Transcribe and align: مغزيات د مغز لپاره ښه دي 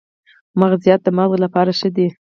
مغزيات 0.59 1.01
د 1.03 1.07
مغز 1.17 1.37
لپاره 1.45 1.71
ښه 1.79 1.89
دي 1.95 2.07